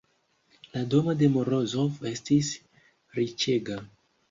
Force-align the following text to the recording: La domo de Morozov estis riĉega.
La 0.71 0.81
domo 0.93 1.15
de 1.19 1.29
Morozov 1.35 2.01
estis 2.15 2.51
riĉega. 3.21 3.81